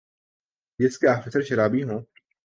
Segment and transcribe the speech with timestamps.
[0.79, 1.99] جس کے آفیسر شرابی ہوں